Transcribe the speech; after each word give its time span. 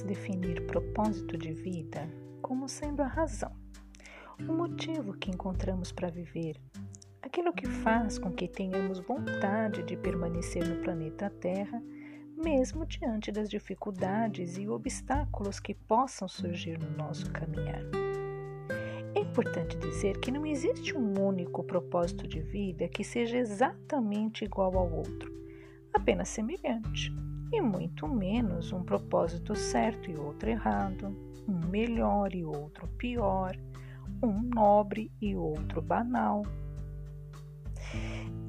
Podemos 0.00 0.02
definir 0.02 0.66
propósito 0.66 1.36
de 1.36 1.52
vida 1.52 2.08
como 2.40 2.68
sendo 2.68 3.02
a 3.02 3.06
razão, 3.06 3.52
o 4.48 4.52
motivo 4.52 5.12
que 5.14 5.30
encontramos 5.30 5.92
para 5.92 6.10
viver, 6.10 6.56
aquilo 7.20 7.52
que 7.52 7.66
faz 7.66 8.18
com 8.18 8.32
que 8.32 8.48
tenhamos 8.48 8.98
vontade 9.00 9.82
de 9.82 9.96
permanecer 9.96 10.66
no 10.66 10.82
planeta 10.82 11.28
Terra, 11.28 11.82
mesmo 12.36 12.86
diante 12.86 13.30
das 13.30 13.50
dificuldades 13.50 14.56
e 14.56 14.68
obstáculos 14.68 15.60
que 15.60 15.74
possam 15.74 16.26
surgir 16.28 16.78
no 16.78 16.90
nosso 16.96 17.30
caminhar. 17.30 17.82
É 19.14 19.20
importante 19.20 19.76
dizer 19.76 20.18
que 20.18 20.30
não 20.30 20.46
existe 20.46 20.96
um 20.96 21.20
único 21.20 21.62
propósito 21.62 22.26
de 22.26 22.40
vida 22.40 22.88
que 22.88 23.04
seja 23.04 23.36
exatamente 23.36 24.44
igual 24.44 24.76
ao 24.78 24.90
outro, 24.90 25.30
apenas 25.92 26.28
semelhante, 26.28 27.12
e 27.52 27.60
muito 27.60 28.06
menos 28.06 28.72
um 28.72 28.82
propósito 28.82 29.54
certo 29.54 30.10
e 30.10 30.16
outro 30.16 30.48
errado, 30.48 31.16
um 31.48 31.66
melhor 31.68 32.34
e 32.34 32.44
outro 32.44 32.86
pior, 32.96 33.56
um 34.22 34.42
nobre 34.42 35.10
e 35.20 35.34
outro 35.34 35.82
banal. 35.82 36.42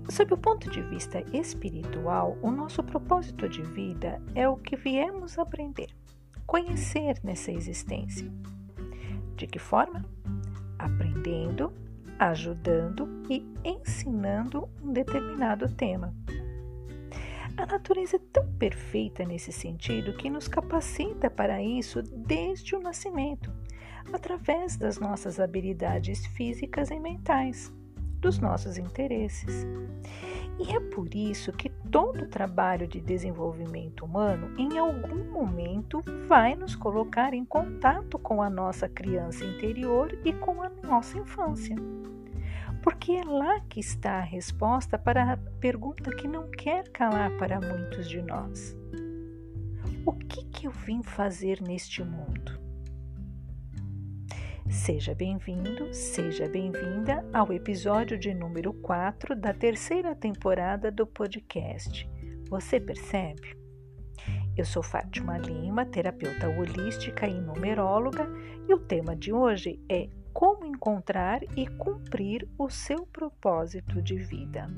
Sob 0.09 0.33
o 0.33 0.37
ponto 0.37 0.69
de 0.69 0.81
vista 0.81 1.23
espiritual, 1.35 2.37
o 2.41 2.51
nosso 2.51 2.83
propósito 2.83 3.47
de 3.47 3.61
vida 3.61 4.21
é 4.35 4.47
o 4.47 4.57
que 4.57 4.75
viemos 4.75 5.39
aprender, 5.39 5.89
conhecer 6.45 7.15
nessa 7.23 7.51
existência. 7.51 8.29
De 9.35 9.47
que 9.47 9.57
forma? 9.57 10.03
Aprendendo, 10.77 11.73
ajudando 12.19 13.07
e 13.29 13.43
ensinando 13.63 14.67
um 14.83 14.91
determinado 14.91 15.73
tema. 15.73 16.13
A 17.57 17.65
natureza 17.65 18.15
é 18.15 18.19
tão 18.31 18.47
perfeita 18.53 19.25
nesse 19.25 19.51
sentido 19.51 20.13
que 20.13 20.29
nos 20.29 20.47
capacita 20.47 21.29
para 21.29 21.61
isso 21.61 22.01
desde 22.01 22.75
o 22.75 22.79
nascimento, 22.79 23.51
através 24.11 24.77
das 24.77 24.99
nossas 24.99 25.39
habilidades 25.39 26.25
físicas 26.27 26.89
e 26.89 26.99
mentais, 26.99 27.71
dos 28.19 28.39
nossos 28.39 28.77
interesses. 28.77 29.65
E 30.59 30.75
é 30.75 30.79
por 30.79 31.13
isso 31.13 31.51
que 31.51 31.69
todo 31.89 32.27
trabalho 32.27 32.87
de 32.87 33.01
desenvolvimento 33.01 34.05
humano, 34.05 34.53
em 34.57 34.77
algum 34.77 35.31
momento, 35.31 36.03
vai 36.27 36.55
nos 36.55 36.75
colocar 36.75 37.33
em 37.33 37.43
contato 37.43 38.19
com 38.19 38.41
a 38.41 38.49
nossa 38.49 38.87
criança 38.87 39.43
interior 39.43 40.17
e 40.23 40.31
com 40.33 40.61
a 40.61 40.69
nossa 40.83 41.17
infância. 41.17 41.75
Porque 42.81 43.11
é 43.11 43.23
lá 43.23 43.59
que 43.69 43.79
está 43.79 44.17
a 44.17 44.23
resposta 44.23 44.97
para 44.97 45.33
a 45.33 45.37
pergunta 45.37 46.09
que 46.15 46.27
não 46.27 46.49
quer 46.49 46.89
calar 46.89 47.29
para 47.37 47.61
muitos 47.61 48.09
de 48.09 48.21
nós: 48.23 48.75
O 50.03 50.13
que, 50.13 50.43
que 50.45 50.67
eu 50.67 50.71
vim 50.71 51.03
fazer 51.03 51.61
neste 51.61 52.03
mundo? 52.03 52.59
Seja 54.67 55.13
bem-vindo, 55.13 55.93
seja 55.93 56.47
bem-vinda 56.47 57.23
ao 57.31 57.51
episódio 57.51 58.17
de 58.17 58.33
número 58.33 58.73
4 58.73 59.35
da 59.35 59.53
terceira 59.53 60.15
temporada 60.15 60.89
do 60.89 61.05
podcast. 61.05 62.09
Você 62.49 62.79
percebe? 62.79 63.55
Eu 64.57 64.65
sou 64.65 64.81
Fátima 64.81 65.37
Lima, 65.37 65.85
terapeuta 65.85 66.49
holística 66.49 67.27
e 67.27 67.39
numeróloga, 67.39 68.27
e 68.67 68.73
o 68.73 68.79
tema 68.79 69.15
de 69.15 69.31
hoje 69.31 69.79
é 69.87 70.09
como 70.33 70.65
encontrar 70.65 71.43
e 71.55 71.67
cumprir 71.67 72.47
o 72.57 72.69
seu 72.69 73.05
propósito 73.05 74.01
de 74.01 74.15
vida. 74.15 74.69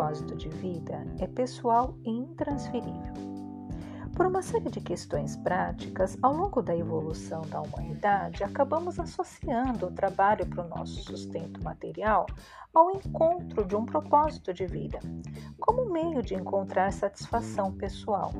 Propósito 0.00 0.34
de 0.34 0.48
vida 0.48 1.06
é 1.18 1.26
pessoal 1.26 1.94
e 2.04 2.10
intransferível. 2.10 3.12
Por 4.16 4.24
uma 4.24 4.40
série 4.40 4.70
de 4.70 4.80
questões 4.80 5.36
práticas, 5.36 6.16
ao 6.22 6.32
longo 6.32 6.62
da 6.62 6.74
evolução 6.74 7.42
da 7.42 7.60
humanidade, 7.60 8.42
acabamos 8.42 8.98
associando 8.98 9.88
o 9.88 9.92
trabalho 9.92 10.46
para 10.46 10.64
o 10.64 10.68
nosso 10.70 11.02
sustento 11.02 11.62
material 11.62 12.24
ao 12.72 12.90
encontro 12.92 13.62
de 13.66 13.76
um 13.76 13.84
propósito 13.84 14.54
de 14.54 14.64
vida, 14.64 14.98
como 15.60 15.92
meio 15.92 16.22
de 16.22 16.34
encontrar 16.34 16.90
satisfação 16.94 17.70
pessoal. 17.70 18.32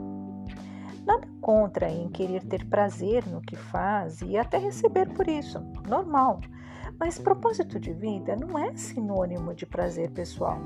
Nada 1.05 1.29
contra 1.43 1.91
em 1.91 2.09
querer 2.09 2.43
ter 2.45 2.67
prazer 2.71 3.27
no 3.27 3.43
que 3.43 3.55
faz 3.55 4.23
e 4.23 4.39
até 4.39 4.57
receber 4.57 5.13
por 5.13 5.29
isso, 5.29 5.61
normal. 5.87 6.41
Mas 6.99 7.19
propósito 7.19 7.79
de 7.79 7.93
vida 7.93 8.35
não 8.35 8.59
é 8.59 8.75
sinônimo 8.75 9.55
de 9.55 9.67
prazer 9.67 10.11
pessoal 10.11 10.59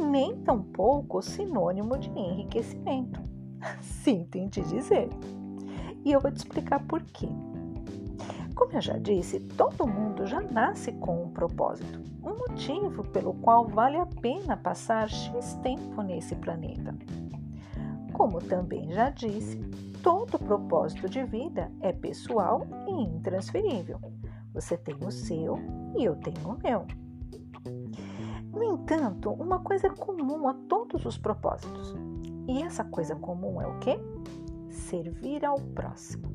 nem 0.00 0.36
tampouco 0.42 1.22
sinônimo 1.22 1.98
de 1.98 2.08
enriquecimento. 2.10 3.20
Sinto 3.80 4.36
em 4.36 4.48
te 4.48 4.62
dizer. 4.62 5.08
E 6.04 6.12
eu 6.12 6.20
vou 6.20 6.30
te 6.30 6.38
explicar 6.38 6.84
por 6.86 7.02
quê. 7.02 7.28
Como 8.54 8.72
eu 8.72 8.80
já 8.80 8.98
disse, 8.98 9.40
todo 9.40 9.86
mundo 9.86 10.26
já 10.26 10.40
nasce 10.40 10.92
com 10.92 11.24
um 11.24 11.30
propósito, 11.30 12.00
um 12.22 12.36
motivo 12.36 13.02
pelo 13.04 13.34
qual 13.34 13.66
vale 13.66 13.96
a 13.96 14.06
pena 14.06 14.56
passar 14.56 15.08
X 15.08 15.54
tempo 15.62 16.02
nesse 16.02 16.36
planeta. 16.36 16.94
Como 18.12 18.40
também 18.40 18.92
já 18.92 19.10
disse, 19.10 19.58
todo 20.02 20.38
propósito 20.38 21.08
de 21.08 21.24
vida 21.24 21.72
é 21.80 21.92
pessoal 21.92 22.66
e 22.86 22.90
intransferível. 22.90 23.98
Você 24.52 24.76
tem 24.76 24.96
o 25.04 25.10
seu 25.10 25.58
e 25.96 26.04
eu 26.04 26.14
tenho 26.16 26.50
o 26.50 26.58
meu. 26.62 26.86
No 28.52 28.62
entanto, 28.62 29.30
uma 29.30 29.60
coisa 29.60 29.86
é 29.86 29.90
comum 29.90 30.46
a 30.46 30.54
todos 30.68 31.06
os 31.06 31.16
propósitos. 31.16 31.94
E 32.46 32.62
essa 32.62 32.84
coisa 32.84 33.16
comum 33.16 33.60
é 33.60 33.66
o 33.66 33.78
quê? 33.78 33.98
Servir 34.68 35.44
ao 35.44 35.58
próximo. 35.58 36.30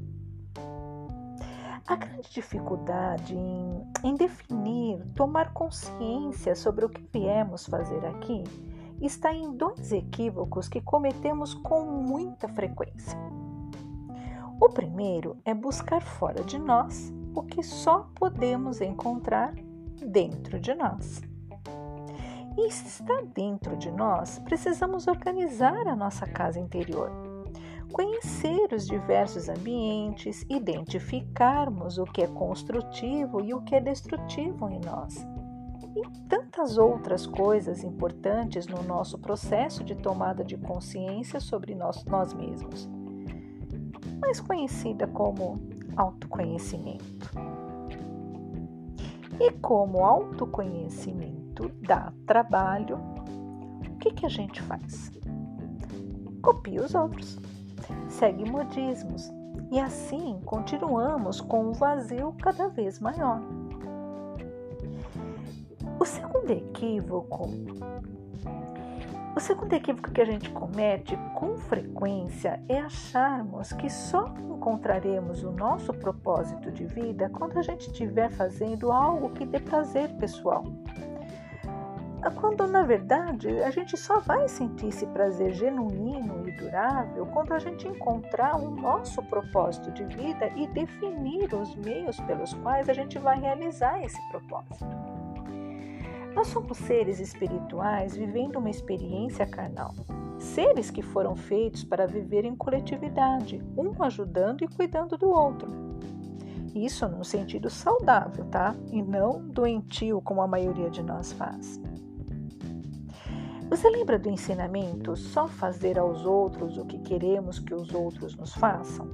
A 1.85 1.95
grande 1.95 2.29
dificuldade 2.31 3.35
em, 3.35 3.87
em 4.03 4.15
definir, 4.15 5.05
tomar 5.15 5.53
consciência 5.53 6.55
sobre 6.55 6.85
o 6.85 6.89
que 6.89 7.07
viemos 7.13 7.65
fazer 7.65 8.05
aqui 8.05 8.43
está 8.99 9.31
em 9.31 9.55
dois 9.55 9.91
equívocos 9.91 10.67
que 10.67 10.81
cometemos 10.81 11.53
com 11.53 11.85
muita 11.85 12.47
frequência. 12.49 13.17
O 14.59 14.69
primeiro 14.69 15.37
é 15.45 15.53
buscar 15.53 16.01
fora 16.01 16.43
de 16.43 16.57
nós 16.57 17.13
o 17.35 17.43
que 17.43 17.61
só 17.61 18.09
podemos 18.15 18.81
encontrar 18.81 19.53
dentro 20.03 20.59
de 20.59 20.73
nós. 20.73 21.21
E 22.57 22.71
se 22.71 22.87
está 22.87 23.21
dentro 23.35 23.77
de 23.77 23.91
nós, 23.91 24.39
precisamos 24.39 25.07
organizar 25.07 25.87
a 25.87 25.95
nossa 25.95 26.25
casa 26.25 26.59
interior, 26.59 27.11
conhecer 27.93 28.73
os 28.73 28.87
diversos 28.87 29.47
ambientes, 29.47 30.43
identificarmos 30.49 31.99
o 31.99 32.03
que 32.05 32.23
é 32.23 32.27
construtivo 32.27 33.43
e 33.43 33.53
o 33.53 33.61
que 33.61 33.75
é 33.75 33.79
destrutivo 33.79 34.67
em 34.69 34.79
nós. 34.79 35.23
E 35.95 36.01
tantas 36.27 36.79
outras 36.79 37.27
coisas 37.27 37.83
importantes 37.83 38.65
no 38.65 38.81
nosso 38.81 39.19
processo 39.19 39.83
de 39.83 39.93
tomada 39.93 40.43
de 40.43 40.57
consciência 40.57 41.39
sobre 41.39 41.75
nós, 41.75 42.03
nós 42.05 42.33
mesmos, 42.33 42.89
mais 44.19 44.41
conhecida 44.41 45.05
como 45.05 45.61
autoconhecimento. 45.95 47.31
E 49.39 49.51
como 49.51 50.03
autoconhecimento 50.03 51.36
muito 51.57 51.69
dá 51.81 52.13
trabalho, 52.25 52.97
o 52.97 53.97
que, 53.97 54.11
que 54.11 54.25
a 54.25 54.29
gente 54.29 54.61
faz? 54.61 55.11
Copia 56.41 56.83
os 56.83 56.93
outros, 56.93 57.39
segue 58.07 58.49
modismos 58.49 59.31
e 59.71 59.79
assim 59.79 60.39
continuamos 60.45 61.41
com 61.41 61.69
um 61.69 61.73
vazio 61.73 62.35
cada 62.41 62.69
vez 62.69 62.99
maior. 62.99 63.41
O 65.99 66.05
segundo 66.05 66.51
equívoco 66.51 67.49
o 69.35 69.39
segundo 69.39 69.71
equívoco 69.73 70.09
que 70.09 70.21
a 70.21 70.25
gente 70.25 70.49
comete 70.49 71.15
com 71.35 71.57
frequência 71.57 72.59
é 72.67 72.79
acharmos 72.79 73.71
que 73.71 73.87
só 73.87 74.33
encontraremos 74.49 75.43
o 75.43 75.51
nosso 75.51 75.93
propósito 75.93 76.71
de 76.71 76.85
vida 76.85 77.29
quando 77.29 77.59
a 77.59 77.61
gente 77.61 77.81
estiver 77.81 78.31
fazendo 78.31 78.91
algo 78.91 79.29
que 79.29 79.45
dê 79.45 79.59
prazer 79.59 80.09
pessoal 80.17 80.63
quando 82.31 82.67
na 82.67 82.83
verdade 82.83 83.47
a 83.61 83.69
gente 83.69 83.95
só 83.95 84.19
vai 84.19 84.47
sentir 84.47 84.87
esse 84.87 85.05
prazer 85.07 85.53
genuíno 85.53 86.47
e 86.47 86.51
durável 86.51 87.25
quando 87.27 87.53
a 87.53 87.59
gente 87.59 87.87
encontrar 87.87 88.55
o 88.55 88.71
nosso 88.71 89.21
propósito 89.23 89.91
de 89.91 90.03
vida 90.03 90.49
e 90.55 90.67
definir 90.67 91.53
os 91.53 91.75
meios 91.75 92.19
pelos 92.21 92.53
quais 92.55 92.89
a 92.89 92.93
gente 92.93 93.19
vai 93.19 93.39
realizar 93.39 94.03
esse 94.03 94.19
propósito. 94.29 94.85
Nós 96.33 96.47
somos 96.47 96.77
seres 96.77 97.19
espirituais 97.19 98.15
vivendo 98.15 98.57
uma 98.57 98.69
experiência 98.69 99.45
carnal, 99.45 99.93
seres 100.37 100.91
que 100.91 101.01
foram 101.01 101.35
feitos 101.35 101.83
para 101.83 102.05
viver 102.05 102.45
em 102.45 102.55
coletividade, 102.55 103.63
um 103.75 104.03
ajudando 104.03 104.63
e 104.63 104.67
cuidando 104.67 105.17
do 105.17 105.29
outro. 105.29 105.87
Isso 106.75 107.07
num 107.07 107.23
sentido 107.23 107.69
saudável, 107.69 108.45
tá? 108.45 108.75
E 108.91 109.01
não 109.01 109.47
doentio 109.47 110.21
como 110.21 110.41
a 110.41 110.47
maioria 110.47 110.91
de 110.91 111.01
nós 111.01 111.31
faz. 111.31 111.81
Você 113.69 113.89
lembra 113.89 114.17
do 114.17 114.29
ensinamento 114.29 115.15
só 115.15 115.47
fazer 115.47 115.99
aos 115.99 116.25
outros 116.25 116.77
o 116.77 116.85
que 116.85 116.99
queremos 116.99 117.59
que 117.59 117.73
os 117.73 117.93
outros 117.93 118.35
nos 118.35 118.53
façam? 118.53 119.09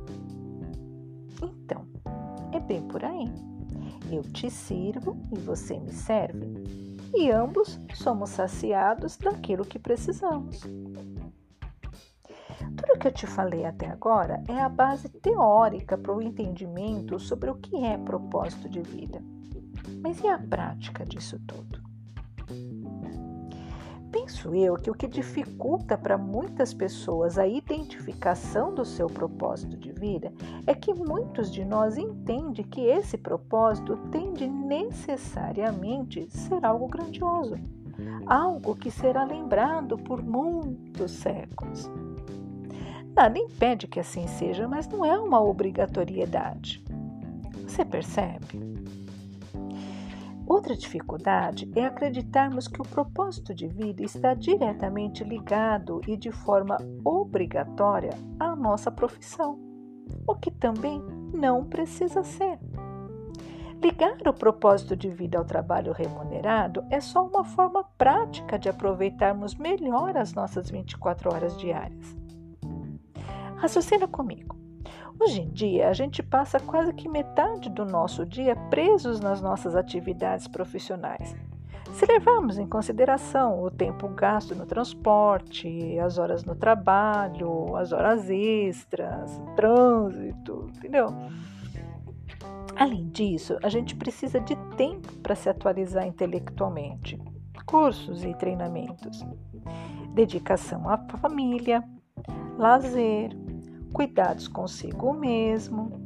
Então, 1.42 1.88
é 2.52 2.60
bem 2.60 2.82
por 2.88 3.04
aí. 3.04 3.34
Eu 4.12 4.22
te 4.22 4.52
sirvo 4.52 5.18
e 5.36 5.40
você 5.40 5.80
me 5.80 5.92
serve, 5.92 6.46
e 7.16 7.32
ambos 7.32 7.80
somos 7.96 8.30
saciados 8.30 9.18
daquilo 9.18 9.66
que 9.66 9.80
precisamos. 9.80 10.62
Tudo 12.78 13.00
que 13.00 13.08
eu 13.08 13.12
te 13.12 13.26
falei 13.26 13.66
até 13.66 13.88
agora 13.88 14.44
é 14.48 14.60
a 14.60 14.70
base 14.70 15.10
teórica 15.10 15.98
para 15.98 16.16
o 16.16 16.22
entendimento 16.22 17.20
sobre 17.20 17.50
o 17.50 17.56
que 17.56 17.84
é 17.84 17.98
propósito 17.98 18.70
de 18.70 18.82
vida. 18.82 19.20
Mas 20.02 20.22
e 20.22 20.28
a 20.28 20.38
prática 20.38 21.04
disso 21.06 21.40
tudo? 21.48 21.83
Penso 24.34 24.56
eu 24.56 24.76
que 24.76 24.90
o 24.90 24.96
que 24.96 25.08
dificulta 25.08 25.96
para 25.96 26.18
muitas 26.18 26.74
pessoas 26.74 27.38
a 27.38 27.46
identificação 27.46 28.74
do 28.74 28.84
seu 28.84 29.06
propósito 29.06 29.78
de 29.78 29.92
vida 29.92 30.34
é 30.66 30.74
que 30.74 30.92
muitos 30.92 31.52
de 31.52 31.64
nós 31.64 31.98
entendem 31.98 32.66
que 32.66 32.82
esse 32.82 33.16
propósito 33.16 33.96
tem 34.12 34.34
de 34.34 34.48
necessariamente 34.48 36.28
ser 36.32 36.66
algo 36.66 36.88
grandioso, 36.88 37.60
algo 38.26 38.76
que 38.76 38.90
será 38.90 39.24
lembrado 39.24 40.00
por 40.00 40.24
muitos 40.24 41.12
séculos. 41.12 41.88
Nada 43.16 43.38
impede 43.38 43.88
que 43.88 44.00
assim 44.00 44.26
seja, 44.26 44.68
mas 44.68 44.88
não 44.88 45.06
é 45.06 45.16
uma 45.16 45.40
obrigatoriedade. 45.40 46.84
Você 47.68 47.86
percebe? 47.86 49.03
Outra 50.54 50.78
dificuldade 50.78 51.68
é 51.76 51.84
acreditarmos 51.84 52.68
que 52.68 52.80
o 52.80 52.86
propósito 52.86 53.56
de 53.56 53.68
vida 53.68 54.04
está 54.04 54.36
diretamente 54.36 55.24
ligado 55.24 56.00
e 56.08 56.16
de 56.16 56.32
forma 56.32 56.78
obrigatória 57.04 58.12
à 58.40 58.56
nossa 58.56 58.92
profissão, 58.92 59.60
o 60.28 60.36
que 60.36 60.52
também 60.52 61.02
não 61.34 61.66
precisa 61.66 62.24
ser. 62.24 62.60
Ligar 63.82 64.16
o 64.28 64.32
propósito 64.32 64.96
de 64.96 65.10
vida 65.10 65.40
ao 65.40 65.44
trabalho 65.44 65.92
remunerado 65.92 66.86
é 66.92 67.02
só 67.02 67.26
uma 67.26 67.44
forma 67.44 67.84
prática 67.98 68.60
de 68.60 68.70
aproveitarmos 68.70 69.56
melhor 69.56 70.16
as 70.16 70.36
nossas 70.36 70.70
24 70.70 71.34
horas 71.34 71.58
diárias. 71.58 72.16
Raciocina 73.56 74.08
comigo. 74.08 74.62
Hoje 75.19 75.42
em 75.42 75.50
dia, 75.50 75.89
a 75.89 75.94
gente 75.94 76.21
passa 76.21 76.60
quase 76.60 76.94
que 76.94 77.07
metade 77.07 77.69
do 77.69 77.86
nosso 77.86 78.25
dia 78.25 78.56
presos 78.69 79.19
nas 79.19 79.42
nossas 79.42 79.75
atividades 79.75 80.48
profissionais. 80.48 81.36
Se 81.94 82.06
levarmos 82.07 82.57
em 82.57 82.65
consideração 82.65 83.62
o 83.62 83.69
tempo 83.69 84.07
gasto 84.10 84.56
no 84.56 84.65
transporte, 84.65 85.98
as 86.00 86.18
horas 86.18 86.44
no 86.44 86.56
trabalho, 86.56 87.75
as 87.75 87.92
horas 87.92 88.30
extras, 88.30 89.39
trânsito, 89.56 90.69
entendeu? 90.75 91.07
Além 92.75 93.07
disso, 93.10 93.57
a 93.62 93.69
gente 93.69 93.95
precisa 93.95 94.39
de 94.39 94.56
tempo 94.75 95.13
para 95.18 95.36
se 95.36 95.48
atualizar 95.48 96.06
intelectualmente, 96.07 97.21
cursos 97.65 98.24
e 98.24 98.33
treinamentos, 98.33 99.24
dedicação 100.15 100.89
à 100.89 100.98
família, 101.18 101.83
lazer, 102.57 103.38
cuidados 103.94 104.48
consigo 104.48 105.13
mesmo. 105.13 106.01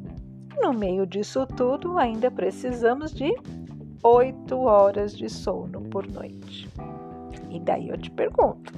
No 0.62 0.74
meio 0.74 1.08
disso 1.08 1.48
tudo, 1.48 1.98
ainda 1.98 2.30
precisamos 2.30 3.12
de 3.14 3.34
8 4.04 4.60
horas 4.60 5.16
de 5.16 5.30
sono 5.30 5.82
por 5.82 6.08
noite. 6.08 6.70
E 7.50 7.60
daí 7.60 7.90
eu 7.90 7.98
te 7.98 8.12
pergunto: 8.12 8.74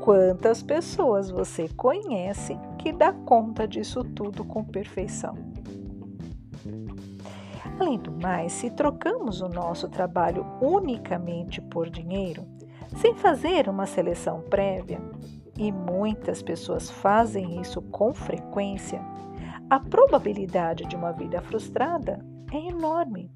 quantas 0.00 0.62
pessoas 0.62 1.30
você 1.30 1.68
conhece 1.70 2.58
que 2.78 2.92
dá 2.92 3.12
conta 3.12 3.66
disso 3.66 4.04
tudo 4.04 4.44
com 4.44 4.62
perfeição? 4.62 5.34
Além 7.78 7.98
do 7.98 8.12
mais, 8.12 8.52
se 8.52 8.70
trocamos 8.70 9.40
o 9.40 9.48
nosso 9.48 9.88
trabalho 9.88 10.44
unicamente 10.60 11.62
por 11.62 11.88
dinheiro, 11.88 12.44
sem 12.96 13.14
fazer 13.14 13.68
uma 13.68 13.86
seleção 13.86 14.42
prévia, 14.42 15.00
e 15.60 15.70
muitas 15.70 16.40
pessoas 16.40 16.90
fazem 16.90 17.60
isso 17.60 17.82
com 17.82 18.14
frequência, 18.14 18.98
a 19.68 19.78
probabilidade 19.78 20.86
de 20.86 20.96
uma 20.96 21.12
vida 21.12 21.42
frustrada 21.42 22.24
é 22.50 22.56
enorme. 22.56 23.30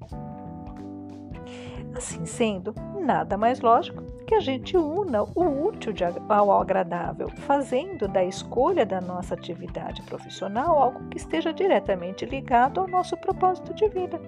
Assim 1.95 2.25
sendo, 2.25 2.73
nada 2.99 3.37
mais 3.37 3.61
lógico 3.61 4.01
que 4.25 4.33
a 4.33 4.39
gente 4.39 4.75
una 4.75 5.21
o 5.21 5.67
útil 5.67 5.93
ao 6.27 6.51
agradável, 6.51 7.29
fazendo 7.29 8.07
da 8.07 8.23
escolha 8.23 8.87
da 8.87 8.99
nossa 8.99 9.35
atividade 9.35 10.01
profissional 10.01 10.81
algo 10.81 11.07
que 11.09 11.17
esteja 11.17 11.53
diretamente 11.53 12.25
ligado 12.25 12.81
ao 12.81 12.87
nosso 12.87 13.15
propósito 13.17 13.71
de 13.75 13.87
vida. 13.87 14.19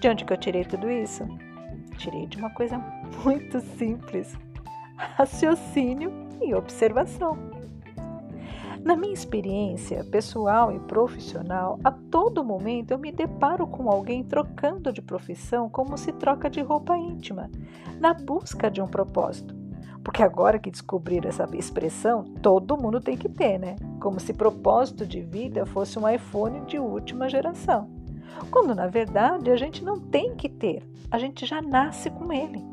De 0.00 0.08
onde 0.10 0.22
que 0.22 0.34
eu 0.34 0.36
tirei 0.36 0.66
tudo 0.66 0.90
isso? 0.90 1.26
Tirei 1.96 2.26
de 2.26 2.36
uma 2.36 2.50
coisa 2.50 2.76
muito 3.24 3.58
simples: 3.78 4.38
raciocínio 4.96 6.25
e 6.40 6.54
observação. 6.54 7.36
Na 8.86 8.94
minha 8.94 9.12
experiência 9.12 10.04
pessoal 10.04 10.70
e 10.70 10.78
profissional, 10.78 11.76
a 11.82 11.90
todo 11.90 12.44
momento 12.44 12.92
eu 12.92 12.98
me 12.98 13.10
deparo 13.10 13.66
com 13.66 13.90
alguém 13.90 14.22
trocando 14.22 14.92
de 14.92 15.02
profissão 15.02 15.68
como 15.68 15.98
se 15.98 16.12
troca 16.12 16.48
de 16.48 16.60
roupa 16.60 16.96
íntima, 16.96 17.50
na 17.98 18.14
busca 18.14 18.70
de 18.70 18.80
um 18.80 18.86
propósito. 18.86 19.56
Porque 20.04 20.22
agora 20.22 20.60
que 20.60 20.70
descobrir 20.70 21.26
essa 21.26 21.48
expressão, 21.52 22.22
todo 22.40 22.80
mundo 22.80 23.00
tem 23.00 23.16
que 23.16 23.28
ter, 23.28 23.58
né? 23.58 23.74
Como 24.00 24.20
se 24.20 24.32
propósito 24.32 25.04
de 25.04 25.20
vida 25.20 25.66
fosse 25.66 25.98
um 25.98 26.08
iPhone 26.08 26.60
de 26.60 26.78
última 26.78 27.28
geração. 27.28 27.90
Quando 28.52 28.72
na 28.72 28.86
verdade 28.86 29.50
a 29.50 29.56
gente 29.56 29.82
não 29.82 29.98
tem 29.98 30.36
que 30.36 30.48
ter, 30.48 30.88
a 31.10 31.18
gente 31.18 31.44
já 31.44 31.60
nasce 31.60 32.08
com 32.08 32.32
ele. 32.32 32.64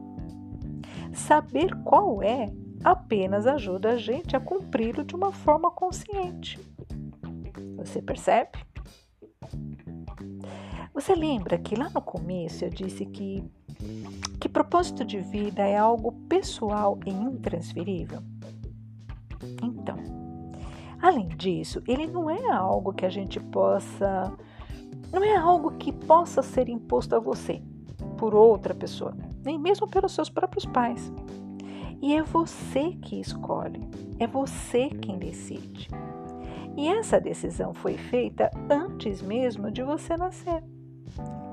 Saber 1.12 1.74
qual 1.84 2.22
é 2.22 2.54
apenas 2.84 3.48
ajuda 3.48 3.92
a 3.92 3.98
gente 3.98 4.36
a 4.36 4.40
cumpri-lo 4.40 5.04
de 5.04 5.16
uma 5.16 5.32
forma 5.32 5.72
consciente. 5.72 6.60
Você 7.78 8.02
percebe? 8.02 8.60
Você 10.94 11.16
lembra 11.16 11.58
que 11.58 11.76
lá 11.76 11.90
no 11.90 12.02
começo 12.02 12.64
eu 12.64 12.70
disse 12.70 13.06
que, 13.06 13.44
que 14.40 14.48
propósito 14.48 15.04
de 15.04 15.20
vida 15.20 15.64
é 15.64 15.78
algo 15.78 16.12
pessoal 16.30 17.00
e 17.06 17.10
intransferível? 17.10 18.22
Então, 19.62 19.98
além 21.02 21.30
disso, 21.30 21.82
ele 21.88 22.06
não 22.06 22.30
é 22.30 22.52
algo 22.52 22.94
que 22.94 23.06
a 23.06 23.10
gente 23.10 23.40
possa. 23.40 24.32
Não 25.12 25.24
é 25.24 25.36
algo 25.36 25.72
que 25.78 25.92
possa 25.92 26.42
ser 26.42 26.70
imposto 26.70 27.16
a 27.16 27.20
você 27.20 27.62
por 28.18 28.34
outra 28.34 28.74
pessoa, 28.74 29.16
nem 29.44 29.60
mesmo 29.60 29.88
pelos 29.88 30.14
seus 30.14 30.30
próprios 30.30 30.66
pais. 30.66 31.12
E 32.04 32.16
é 32.16 32.22
você 32.22 32.98
que 33.02 33.22
escolhe, 33.22 33.80
é 34.20 34.28
você 34.28 34.90
quem 34.90 35.18
decide. 35.18 35.88
E 36.76 36.90
essa 36.90 37.18
decisão 37.18 37.74
foi 37.74 37.94
feita 37.94 38.52
antes 38.70 39.22
mesmo 39.22 39.72
de 39.72 39.82
você 39.84 40.18
nascer. 40.18 40.62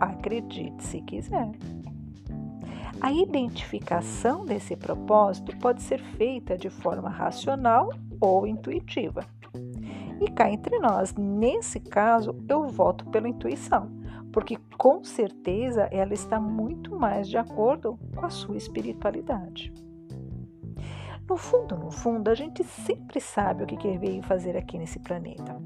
Acredite 0.00 0.82
se 0.82 1.02
quiser. 1.02 1.52
A 3.00 3.12
identificação 3.12 4.44
desse 4.44 4.74
propósito 4.74 5.56
pode 5.58 5.82
ser 5.82 6.00
feita 6.00 6.58
de 6.58 6.68
forma 6.68 7.08
racional 7.08 7.90
ou 8.20 8.44
intuitiva. 8.44 9.24
E 10.20 10.28
cá 10.32 10.50
entre 10.50 10.80
nós, 10.80 11.14
nesse 11.14 11.78
caso, 11.78 12.34
eu 12.48 12.66
voto 12.66 13.04
pela 13.06 13.28
intuição, 13.28 13.88
porque 14.32 14.58
com 14.76 15.04
certeza 15.04 15.82
ela 15.92 16.12
está 16.12 16.40
muito 16.40 16.98
mais 16.98 17.28
de 17.28 17.36
acordo 17.36 17.96
com 18.16 18.26
a 18.26 18.30
sua 18.30 18.56
espiritualidade. 18.56 19.72
No 21.30 21.36
fundo, 21.36 21.76
no 21.76 21.92
fundo, 21.92 22.28
a 22.28 22.34
gente 22.34 22.64
sempre 22.64 23.20
sabe 23.20 23.62
o 23.62 23.66
que 23.68 23.96
veio 23.96 24.20
fazer 24.20 24.56
aqui 24.56 24.76
nesse 24.76 24.98
planeta. 24.98 25.62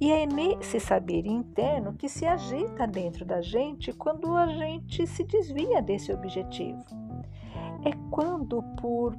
E 0.00 0.10
é 0.10 0.26
nesse 0.26 0.80
saber 0.80 1.26
interno 1.26 1.92
que 1.92 2.08
se 2.08 2.26
agita 2.26 2.88
dentro 2.88 3.24
da 3.24 3.40
gente 3.40 3.92
quando 3.92 4.36
a 4.36 4.48
gente 4.48 5.06
se 5.06 5.22
desvia 5.22 5.80
desse 5.80 6.12
objetivo. 6.12 6.84
é 7.84 7.92
quando, 8.10 8.64
por, 8.80 9.14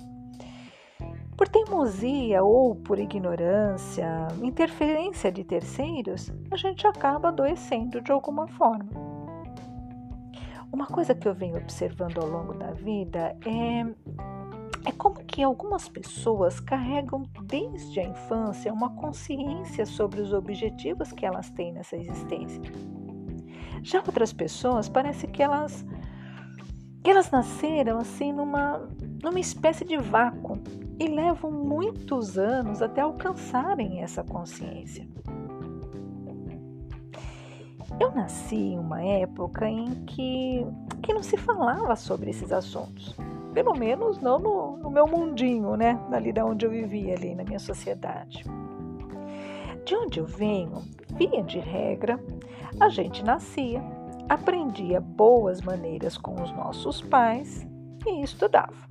por 1.37 1.47
teimosia 1.47 2.43
ou 2.43 2.75
por 2.75 2.99
ignorância, 2.99 4.27
interferência 4.43 5.31
de 5.31 5.45
terceiros, 5.45 6.33
a 6.51 6.57
gente 6.57 6.85
acaba 6.85 7.29
adoecendo 7.29 8.01
de 8.01 8.11
alguma 8.11 8.45
forma. 8.45 8.91
Uma 10.69 10.87
coisa 10.87 11.15
que 11.15 11.29
eu 11.29 11.33
venho 11.33 11.55
observando 11.55 12.17
ao 12.17 12.27
longo 12.27 12.55
da 12.55 12.71
vida 12.71 13.37
é 13.45 14.40
é 14.85 14.91
como 14.91 15.23
que 15.23 15.43
algumas 15.43 15.88
pessoas 15.88 16.59
carregam 16.59 17.23
desde 17.43 18.00
a 18.00 18.03
infância 18.03 18.73
uma 18.73 18.89
consciência 18.95 19.85
sobre 19.85 20.21
os 20.21 20.33
objetivos 20.33 21.11
que 21.11 21.25
elas 21.25 21.50
têm 21.51 21.71
nessa 21.73 21.95
existência. 21.95 22.61
Já 23.83 24.00
outras 24.00 24.33
pessoas 24.33 24.89
parece 24.89 25.27
que 25.27 25.41
elas 25.41 25.85
elas 27.03 27.31
nasceram 27.31 27.97
assim 27.97 28.31
numa 28.31 28.88
numa 29.23 29.39
espécie 29.39 29.83
de 29.83 29.97
vácuo 29.97 30.59
e 31.00 31.07
levam 31.07 31.51
muitos 31.51 32.38
anos 32.38 32.81
até 32.81 33.01
alcançarem 33.01 34.01
essa 34.01 34.23
consciência. 34.23 35.07
Eu 38.00 38.11
nasci 38.11 38.55
em 38.55 38.79
uma 38.79 39.03
época 39.03 39.67
em 39.67 40.05
que, 40.05 40.65
que 41.03 41.13
não 41.13 41.21
se 41.21 41.38
falava 41.38 41.95
sobre 41.95 42.31
esses 42.31 42.51
assuntos 42.51 43.15
pelo 43.53 43.74
menos 43.74 44.20
não 44.20 44.39
no, 44.39 44.77
no 44.77 44.89
meu 44.89 45.08
mundinho, 45.08 45.75
né? 45.75 46.00
Dali 46.10 46.31
da 46.31 46.46
onde 46.46 46.65
eu 46.65 46.72
vivia, 46.72 47.15
ali 47.15 47.36
na 47.36 47.43
minha 47.43 47.60
sociedade. 47.60 48.43
De 49.86 49.96
onde 49.96 50.20
eu 50.20 50.25
venho, 50.25 50.84
via 51.15 51.43
de 51.43 51.60
regra, 51.60 52.20
a 52.79 52.88
gente 52.89 53.24
nascia, 53.24 53.81
aprendia 54.29 55.01
boas 55.01 55.62
maneiras 55.62 56.17
com 56.17 56.41
os 56.41 56.51
nossos 56.53 57.01
pais 57.01 57.67
e 58.05 58.22
estudava. 58.24 58.88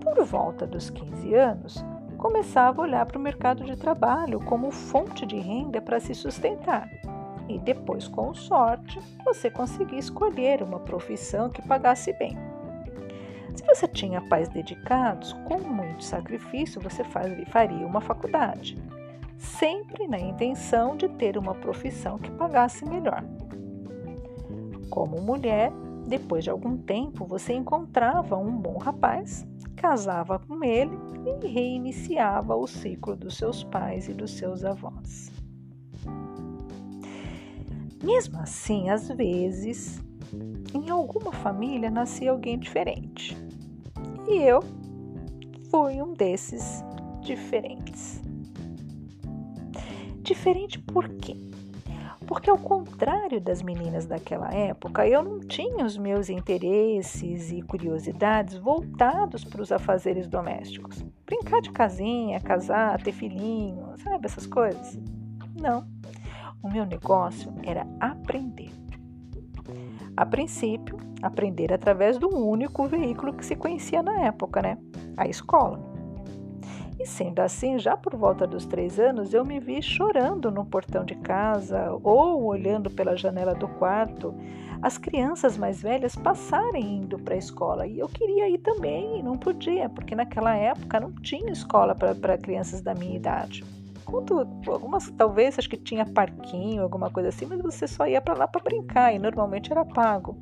Por 0.00 0.24
volta 0.24 0.66
dos 0.66 0.90
15 0.90 1.34
anos, 1.34 1.84
começava 2.18 2.82
a 2.82 2.84
olhar 2.84 3.06
para 3.06 3.18
o 3.18 3.22
mercado 3.22 3.64
de 3.64 3.76
trabalho 3.76 4.40
como 4.40 4.70
fonte 4.70 5.24
de 5.24 5.38
renda 5.38 5.80
para 5.80 6.00
se 6.00 6.14
sustentar. 6.14 6.88
E 7.48 7.58
depois, 7.58 8.08
com 8.08 8.32
sorte, 8.34 8.98
você 9.24 9.50
conseguia 9.50 9.98
escolher 9.98 10.62
uma 10.62 10.80
profissão 10.80 11.50
que 11.50 11.60
pagasse 11.66 12.12
bem. 12.14 12.51
Se 13.54 13.64
você 13.64 13.86
tinha 13.86 14.20
pais 14.20 14.48
dedicados, 14.48 15.32
com 15.44 15.58
muito 15.58 16.04
sacrifício 16.04 16.80
você 16.80 17.04
faria 17.04 17.86
uma 17.86 18.00
faculdade, 18.00 18.76
sempre 19.38 20.06
na 20.06 20.18
intenção 20.18 20.96
de 20.96 21.08
ter 21.08 21.36
uma 21.36 21.54
profissão 21.54 22.18
que 22.18 22.30
pagasse 22.30 22.84
melhor. 22.84 23.24
Como 24.88 25.20
mulher, 25.20 25.72
depois 26.06 26.44
de 26.44 26.50
algum 26.50 26.76
tempo 26.76 27.24
você 27.24 27.52
encontrava 27.52 28.36
um 28.36 28.56
bom 28.56 28.78
rapaz, 28.78 29.46
casava 29.76 30.38
com 30.38 30.62
ele 30.64 30.96
e 31.42 31.46
reiniciava 31.46 32.54
o 32.54 32.66
ciclo 32.66 33.16
dos 33.16 33.36
seus 33.36 33.64
pais 33.64 34.08
e 34.08 34.14
dos 34.14 34.32
seus 34.32 34.64
avós. 34.64 35.30
Mesmo 38.02 38.38
assim, 38.40 38.90
às 38.90 39.08
vezes, 39.08 40.02
em 40.82 40.90
alguma 40.90 41.32
família 41.32 41.90
nascia 41.90 42.30
alguém 42.30 42.58
diferente. 42.58 43.36
E 44.28 44.38
eu 44.42 44.60
fui 45.70 46.02
um 46.02 46.12
desses 46.12 46.82
diferentes. 47.20 48.20
Diferente 50.22 50.78
por 50.78 51.08
quê? 51.08 51.36
Porque, 52.26 52.48
ao 52.48 52.58
contrário 52.58 53.40
das 53.40 53.62
meninas 53.62 54.06
daquela 54.06 54.48
época, 54.52 55.06
eu 55.06 55.22
não 55.22 55.40
tinha 55.40 55.84
os 55.84 55.98
meus 55.98 56.30
interesses 56.30 57.50
e 57.52 57.60
curiosidades 57.62 58.56
voltados 58.56 59.44
para 59.44 59.60
os 59.60 59.70
afazeres 59.70 60.26
domésticos. 60.28 61.04
Brincar 61.26 61.60
de 61.60 61.70
casinha, 61.70 62.40
casar, 62.40 63.02
ter 63.02 63.12
filhinho, 63.12 63.94
sabe 63.98 64.26
essas 64.26 64.46
coisas? 64.46 64.98
Não. 65.60 65.86
O 66.62 66.70
meu 66.70 66.86
negócio 66.86 67.52
era 67.64 67.86
aprender. 68.00 68.81
A 70.16 70.26
princípio, 70.26 70.98
aprender 71.22 71.72
através 71.72 72.18
do 72.18 72.28
único 72.28 72.86
veículo 72.86 73.32
que 73.32 73.44
se 73.44 73.56
conhecia 73.56 74.02
na 74.02 74.26
época, 74.26 74.60
né? 74.60 74.78
A 75.16 75.26
escola. 75.26 75.80
E 76.98 77.06
sendo 77.06 77.40
assim, 77.40 77.78
já 77.78 77.96
por 77.96 78.14
volta 78.14 78.46
dos 78.46 78.66
três 78.66 79.00
anos, 79.00 79.32
eu 79.32 79.44
me 79.44 79.58
vi 79.58 79.82
chorando 79.82 80.50
no 80.50 80.64
portão 80.64 81.04
de 81.04 81.14
casa 81.16 81.98
ou 82.02 82.44
olhando 82.44 82.90
pela 82.90 83.16
janela 83.16 83.54
do 83.54 83.66
quarto 83.66 84.34
as 84.82 84.98
crianças 84.98 85.56
mais 85.56 85.80
velhas 85.80 86.16
passarem 86.16 86.96
indo 86.96 87.18
para 87.18 87.34
a 87.34 87.38
escola. 87.38 87.86
E 87.86 88.00
eu 88.00 88.08
queria 88.08 88.48
ir 88.48 88.58
também 88.58 89.22
não 89.22 89.38
podia, 89.38 89.88
porque 89.88 90.14
naquela 90.14 90.54
época 90.56 90.98
não 90.98 91.12
tinha 91.12 91.52
escola 91.52 91.94
para 91.94 92.36
crianças 92.36 92.82
da 92.82 92.92
minha 92.92 93.16
idade. 93.16 93.64
Algumas 94.66 95.10
talvez 95.12 95.58
acho 95.58 95.68
que 95.68 95.76
tinha 95.76 96.04
parquinho, 96.04 96.82
alguma 96.82 97.10
coisa 97.10 97.28
assim, 97.30 97.46
mas 97.46 97.60
você 97.60 97.86
só 97.86 98.06
ia 98.06 98.20
para 98.20 98.34
lá 98.34 98.46
para 98.46 98.62
brincar 98.62 99.14
e 99.14 99.18
normalmente 99.18 99.72
era 99.72 99.84
pago. 99.84 100.36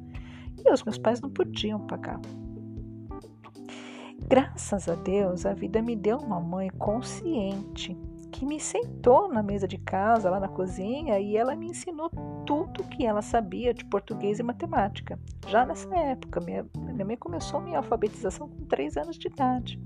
E 0.65 0.73
os 0.73 0.83
meus 0.83 0.99
pais 0.99 1.21
não 1.21 1.31
podiam 1.31 1.81
pagar. 1.87 2.21
Graças 4.29 4.89
a 4.89 4.95
Deus, 4.95 5.45
a 5.45 5.53
vida 5.53 5.83
me 5.83 5.97
deu 5.97 6.19
uma 6.19 6.39
mãe 6.39 6.69
consciente 6.71 7.97
que 8.31 8.47
me 8.47 8.61
sentou 8.61 9.29
na 9.29 9.43
mesa 9.43 9.67
de 9.67 9.77
casa, 9.77 10.31
lá 10.31 10.39
na 10.39 10.49
cozinha, 10.49 11.19
e 11.19 11.37
ela 11.37 11.57
me 11.57 11.67
ensinou 11.67 12.11
tudo 12.47 12.85
que 12.85 13.05
ela 13.05 13.23
sabia 13.23 13.75
de 13.75 13.85
português 13.85 14.39
e 14.39 14.43
matemática. 14.43 15.19
Já 15.47 15.67
nessa 15.67 15.95
época, 15.97 16.41
minha, 16.41 16.65
minha 16.79 17.05
mãe 17.05 17.17
começou 17.17 17.61
minha 17.61 17.79
alfabetização 17.79 18.49
com 18.49 18.65
três 18.67 18.97
anos 18.97 19.19
de 19.19 19.27
idade. 19.27 19.81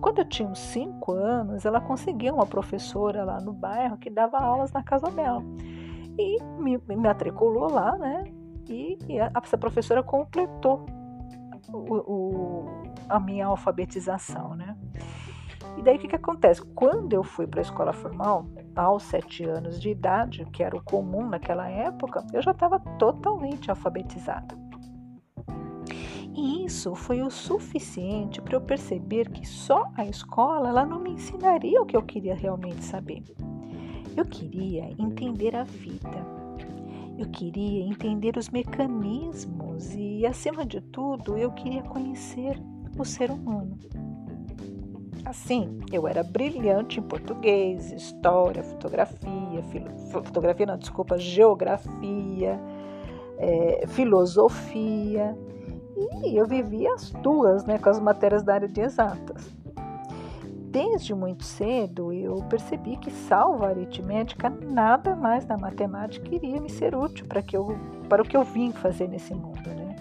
Quando 0.00 0.18
eu 0.20 0.24
tinha 0.24 0.48
uns 0.48 0.58
5 0.58 1.12
anos, 1.12 1.64
ela 1.64 1.80
conseguiu 1.80 2.34
uma 2.34 2.46
professora 2.46 3.24
lá 3.24 3.40
no 3.40 3.52
bairro 3.52 3.96
que 3.96 4.10
dava 4.10 4.38
aulas 4.38 4.72
na 4.72 4.82
casa 4.82 5.10
dela. 5.10 5.42
E 6.18 6.42
me, 6.58 6.78
me 6.88 6.96
matriculou 6.96 7.70
lá, 7.70 7.96
né? 7.96 8.24
E, 8.68 8.98
e 9.08 9.20
a, 9.20 9.30
essa 9.42 9.58
professora 9.58 10.02
completou 10.02 10.86
o, 11.72 11.94
o, 11.96 12.82
a 13.08 13.18
minha 13.18 13.46
alfabetização, 13.46 14.54
né? 14.54 14.76
E 15.76 15.82
daí 15.82 15.96
o 15.96 15.98
que, 15.98 16.08
que 16.08 16.16
acontece? 16.16 16.62
Quando 16.74 17.12
eu 17.12 17.22
fui 17.22 17.46
para 17.46 17.60
a 17.60 17.62
escola 17.62 17.92
formal, 17.92 18.46
aos 18.74 19.04
sete 19.04 19.44
anos 19.44 19.80
de 19.80 19.90
idade, 19.90 20.44
que 20.46 20.62
era 20.62 20.76
o 20.76 20.82
comum 20.82 21.28
naquela 21.28 21.68
época, 21.68 22.24
eu 22.32 22.42
já 22.42 22.50
estava 22.50 22.80
totalmente 22.98 23.70
alfabetizada. 23.70 24.67
Isso 26.78 26.94
foi 26.94 27.20
o 27.22 27.28
suficiente 27.28 28.40
para 28.40 28.54
eu 28.54 28.60
perceber 28.60 29.28
que 29.30 29.44
só 29.44 29.90
a 29.96 30.06
escola 30.06 30.68
ela 30.68 30.86
não 30.86 31.00
me 31.00 31.10
ensinaria 31.10 31.82
o 31.82 31.84
que 31.84 31.96
eu 31.96 32.02
queria 32.02 32.36
realmente 32.36 32.84
saber. 32.84 33.24
Eu 34.16 34.24
queria 34.24 34.88
entender 34.96 35.56
a 35.56 35.64
vida. 35.64 36.24
Eu 37.18 37.28
queria 37.30 37.82
entender 37.82 38.36
os 38.36 38.48
mecanismos 38.50 39.92
e, 39.92 40.24
acima 40.24 40.64
de 40.64 40.80
tudo, 40.80 41.36
eu 41.36 41.50
queria 41.50 41.82
conhecer 41.82 42.56
o 42.96 43.04
ser 43.04 43.32
humano. 43.32 43.76
Assim, 45.24 45.80
eu 45.90 46.06
era 46.06 46.22
brilhante 46.22 47.00
em 47.00 47.02
português, 47.02 47.90
história, 47.90 48.62
fotografia, 48.62 49.64
filo, 49.72 49.98
fotografia 50.12 50.64
não, 50.64 50.78
desculpa, 50.78 51.18
geografia, 51.18 52.60
é, 53.36 53.84
filosofia 53.88 55.36
e 56.24 56.36
eu 56.36 56.46
vivia 56.46 56.92
as 56.94 57.10
duas, 57.10 57.64
né, 57.64 57.78
com 57.78 57.88
as 57.88 57.98
matérias 57.98 58.42
da 58.42 58.54
área 58.54 58.68
de 58.68 58.80
exatas. 58.80 59.58
Desde 60.70 61.14
muito 61.14 61.44
cedo 61.44 62.12
eu 62.12 62.36
percebi 62.48 62.96
que, 62.96 63.10
salvo 63.10 63.64
a 63.64 63.68
aritmética, 63.68 64.50
nada 64.50 65.16
mais 65.16 65.46
na 65.46 65.56
matemática 65.56 66.34
iria 66.34 66.60
me 66.60 66.68
ser 66.68 66.94
útil 66.94 67.26
para, 67.26 67.42
que 67.42 67.56
eu, 67.56 67.78
para 68.08 68.22
o 68.22 68.24
que 68.24 68.36
eu 68.36 68.44
vim 68.44 68.70
fazer 68.70 69.08
nesse 69.08 69.34
mundo. 69.34 69.68
Né? 69.70 69.96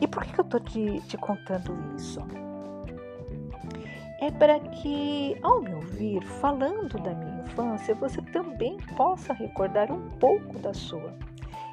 E 0.00 0.06
por 0.06 0.24
que 0.24 0.38
eu 0.38 0.44
estou 0.44 0.60
te, 0.60 1.00
te 1.02 1.16
contando 1.16 1.72
isso? 1.96 2.20
É 4.20 4.30
para 4.32 4.58
que, 4.58 5.38
ao 5.42 5.60
me 5.60 5.72
ouvir 5.74 6.20
falando 6.40 6.98
da 6.98 7.14
minha 7.14 7.42
infância, 7.42 7.94
você 7.94 8.20
também 8.20 8.76
possa 8.96 9.32
recordar 9.32 9.92
um 9.92 10.10
pouco 10.18 10.58
da 10.58 10.74
sua 10.74 11.14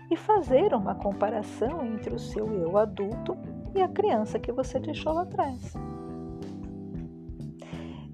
e 0.10 0.16
fazer 0.16 0.74
uma 0.74 0.96
comparação 0.96 1.86
entre 1.86 2.14
o 2.14 2.20
seu 2.20 2.48
eu 2.54 2.78
adulto 2.78 3.38
e 3.74 3.82
a 3.82 3.88
criança 3.88 4.40
que 4.40 4.52
você 4.52 4.80
deixou 4.80 5.14
lá 5.14 5.24
atrás. 5.24 5.74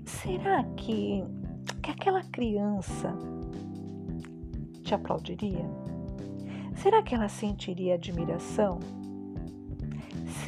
Será 0.06 0.64
que, 0.76 1.24
que 1.82 1.92
aquela 1.92 2.24
criança 2.24 3.14
te 4.84 4.94
aplaudiria? 4.94 5.66
Será 6.76 7.02
que 7.04 7.14
ela 7.14 7.30
sentiria 7.30 7.96
admiração? 7.96 8.80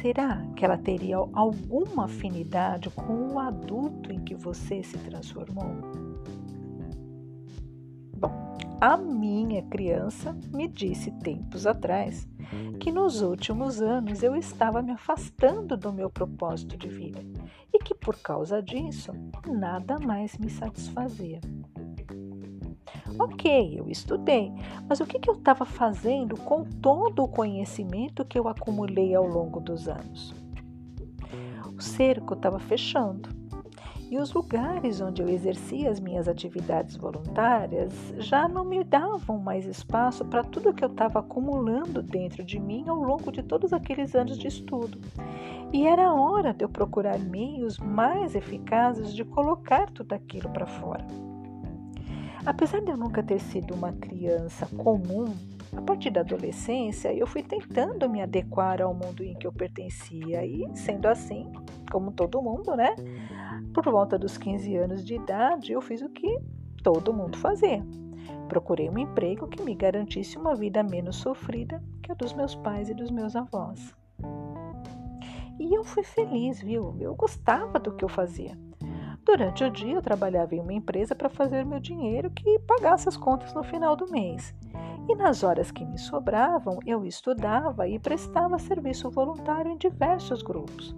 Será 0.00 0.44
que 0.56 0.64
ela 0.64 0.76
teria 0.76 1.16
alguma 1.16 2.06
afinidade 2.06 2.90
com 2.90 3.34
o 3.34 3.38
adulto 3.38 4.12
em 4.12 4.20
que 4.20 4.34
você 4.34 4.82
se 4.82 4.98
transformou? 4.98 6.03
A 8.80 8.96
minha 8.96 9.62
criança 9.62 10.36
me 10.52 10.68
disse 10.68 11.10
tempos 11.10 11.66
atrás 11.66 12.28
que 12.80 12.92
nos 12.92 13.22
últimos 13.22 13.80
anos 13.80 14.22
eu 14.22 14.36
estava 14.36 14.82
me 14.82 14.92
afastando 14.92 15.76
do 15.76 15.92
meu 15.92 16.10
propósito 16.10 16.76
de 16.76 16.88
vida 16.88 17.20
e 17.72 17.78
que 17.78 17.94
por 17.94 18.16
causa 18.18 18.62
disso 18.62 19.12
nada 19.46 19.98
mais 19.98 20.36
me 20.38 20.50
satisfazia. 20.50 21.40
Ok, 23.18 23.78
eu 23.78 23.88
estudei, 23.88 24.52
mas 24.88 25.00
o 25.00 25.06
que, 25.06 25.28
eu 25.28 25.34
estava 25.34 25.64
fazendo 25.64 26.36
com 26.36 26.64
todo 26.64 27.22
o 27.22 27.28
conhecimento 27.28 28.24
que 28.24 28.38
eu 28.38 28.48
acumulei 28.48 29.14
ao 29.14 29.26
longo 29.26 29.60
dos 29.60 29.88
anos? 29.88 30.34
O 31.76 31.80
cerco 31.80 32.34
estava 32.34 32.58
fechando 32.58 33.28
e 34.14 34.18
os 34.18 34.32
lugares 34.32 35.00
onde 35.00 35.20
eu 35.20 35.28
exercia 35.28 35.90
as 35.90 35.98
minhas 35.98 36.28
atividades 36.28 36.96
voluntárias 36.96 37.92
já 38.18 38.46
não 38.46 38.64
me 38.64 38.84
davam 38.84 39.38
mais 39.38 39.66
espaço 39.66 40.24
para 40.24 40.44
tudo 40.44 40.72
que 40.72 40.84
eu 40.84 40.88
estava 40.88 41.18
acumulando 41.18 42.00
dentro 42.00 42.44
de 42.44 42.60
mim 42.60 42.84
ao 42.86 43.02
longo 43.02 43.32
de 43.32 43.42
todos 43.42 43.72
aqueles 43.72 44.14
anos 44.14 44.38
de 44.38 44.46
estudo. 44.46 45.00
E 45.72 45.84
era 45.84 46.14
hora 46.14 46.54
de 46.54 46.64
eu 46.64 46.68
procurar 46.68 47.18
meios 47.18 47.76
mais 47.78 48.36
eficazes 48.36 49.12
de 49.12 49.24
colocar 49.24 49.90
tudo 49.90 50.12
aquilo 50.12 50.48
para 50.48 50.64
fora. 50.66 51.04
Apesar 52.46 52.82
de 52.82 52.92
eu 52.92 52.96
nunca 52.96 53.20
ter 53.20 53.40
sido 53.40 53.74
uma 53.74 53.92
criança 53.94 54.64
comum, 54.76 55.34
a 55.76 55.82
partir 55.82 56.10
da 56.10 56.20
adolescência 56.20 57.12
eu 57.12 57.26
fui 57.26 57.42
tentando 57.42 58.08
me 58.08 58.22
adequar 58.22 58.80
ao 58.80 58.94
mundo 58.94 59.24
em 59.24 59.34
que 59.34 59.44
eu 59.44 59.52
pertencia 59.52 60.46
e, 60.46 60.64
sendo 60.76 61.06
assim, 61.06 61.50
como 61.90 62.12
todo 62.12 62.40
mundo, 62.40 62.76
né? 62.76 62.94
Por 63.72 63.84
volta 63.84 64.18
dos 64.18 64.38
15 64.38 64.76
anos 64.76 65.04
de 65.04 65.14
idade, 65.14 65.72
eu 65.72 65.80
fiz 65.80 66.02
o 66.02 66.08
que 66.08 66.38
todo 66.82 67.12
mundo 67.12 67.36
fazia. 67.36 67.84
Procurei 68.48 68.88
um 68.88 68.98
emprego 68.98 69.48
que 69.48 69.62
me 69.62 69.74
garantisse 69.74 70.38
uma 70.38 70.54
vida 70.54 70.82
menos 70.82 71.16
sofrida 71.16 71.82
que 72.02 72.12
a 72.12 72.14
dos 72.14 72.32
meus 72.32 72.54
pais 72.54 72.88
e 72.88 72.94
dos 72.94 73.10
meus 73.10 73.34
avós. 73.34 73.94
E 75.58 75.74
eu 75.74 75.84
fui 75.84 76.02
feliz, 76.02 76.60
viu? 76.60 76.96
Eu 77.00 77.14
gostava 77.14 77.78
do 77.78 77.92
que 77.92 78.04
eu 78.04 78.08
fazia. 78.08 78.58
Durante 79.24 79.64
o 79.64 79.70
dia, 79.70 79.94
eu 79.94 80.02
trabalhava 80.02 80.54
em 80.54 80.60
uma 80.60 80.72
empresa 80.72 81.14
para 81.14 81.30
fazer 81.30 81.64
meu 81.64 81.80
dinheiro 81.80 82.30
que 82.30 82.58
pagasse 82.60 83.08
as 83.08 83.16
contas 83.16 83.54
no 83.54 83.62
final 83.62 83.96
do 83.96 84.10
mês. 84.10 84.54
E 85.08 85.14
nas 85.14 85.42
horas 85.42 85.70
que 85.70 85.84
me 85.84 85.98
sobravam, 85.98 86.78
eu 86.86 87.04
estudava 87.04 87.88
e 87.88 87.98
prestava 87.98 88.58
serviço 88.58 89.10
voluntário 89.10 89.70
em 89.70 89.76
diversos 89.76 90.42
grupos 90.42 90.94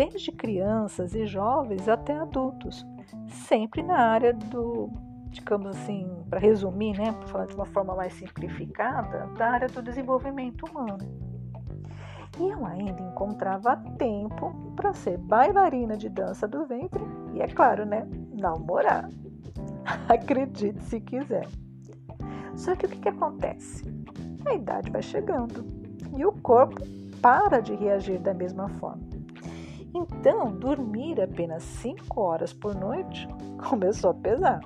desde 0.00 0.32
crianças 0.32 1.14
e 1.14 1.26
jovens 1.26 1.86
até 1.86 2.16
adultos, 2.16 2.86
sempre 3.28 3.82
na 3.82 3.98
área 3.98 4.32
do, 4.32 4.88
digamos 5.28 5.76
assim, 5.76 6.08
para 6.30 6.40
resumir, 6.40 6.96
né, 6.96 7.12
para 7.12 7.26
falar 7.26 7.44
de 7.44 7.54
uma 7.54 7.66
forma 7.66 7.94
mais 7.94 8.14
simplificada, 8.14 9.26
da 9.36 9.50
área 9.50 9.68
do 9.68 9.82
desenvolvimento 9.82 10.64
humano. 10.64 11.06
E 12.38 12.48
eu 12.48 12.64
ainda 12.64 12.98
encontrava 13.02 13.76
tempo 13.98 14.72
para 14.74 14.94
ser 14.94 15.18
bailarina 15.18 15.98
de 15.98 16.08
dança 16.08 16.48
do 16.48 16.64
ventre 16.64 17.04
e, 17.34 17.42
é 17.42 17.48
claro, 17.48 17.84
né, 17.84 18.08
namorar. 18.32 19.06
Acredite 20.08 20.82
se 20.82 20.98
quiser. 21.02 21.46
Só 22.56 22.74
que 22.74 22.86
o 22.86 22.88
que, 22.88 23.00
que 23.00 23.08
acontece? 23.10 23.84
A 24.46 24.54
idade 24.54 24.90
vai 24.90 25.02
chegando 25.02 25.62
e 26.16 26.24
o 26.24 26.32
corpo 26.32 26.80
para 27.20 27.60
de 27.60 27.74
reagir 27.74 28.18
da 28.18 28.32
mesma 28.32 28.66
forma. 28.66 29.19
Então, 29.94 30.52
dormir 30.52 31.20
apenas 31.20 31.62
5 31.62 32.20
horas 32.20 32.52
por 32.52 32.74
noite 32.74 33.28
começou 33.68 34.10
a 34.10 34.14
pesar. 34.14 34.60